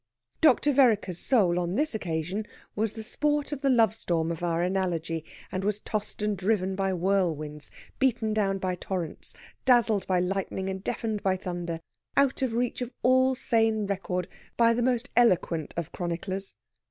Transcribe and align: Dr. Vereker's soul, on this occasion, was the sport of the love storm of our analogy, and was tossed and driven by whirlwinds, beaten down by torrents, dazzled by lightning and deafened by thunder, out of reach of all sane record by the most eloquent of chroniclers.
Dr. 0.41 0.73
Vereker's 0.73 1.19
soul, 1.19 1.59
on 1.59 1.75
this 1.75 1.93
occasion, 1.93 2.47
was 2.75 2.93
the 2.93 3.03
sport 3.03 3.51
of 3.51 3.61
the 3.61 3.69
love 3.69 3.93
storm 3.93 4.31
of 4.31 4.41
our 4.41 4.63
analogy, 4.63 5.23
and 5.51 5.63
was 5.63 5.79
tossed 5.79 6.23
and 6.23 6.35
driven 6.35 6.73
by 6.75 6.89
whirlwinds, 6.91 7.69
beaten 7.99 8.33
down 8.33 8.57
by 8.57 8.73
torrents, 8.73 9.35
dazzled 9.63 10.07
by 10.07 10.19
lightning 10.19 10.71
and 10.71 10.83
deafened 10.83 11.21
by 11.21 11.37
thunder, 11.37 11.79
out 12.17 12.41
of 12.41 12.53
reach 12.53 12.81
of 12.81 12.91
all 13.03 13.35
sane 13.35 13.85
record 13.85 14.27
by 14.57 14.73
the 14.73 14.81
most 14.81 15.11
eloquent 15.15 15.71
of 15.77 15.91
chroniclers. 15.91 16.55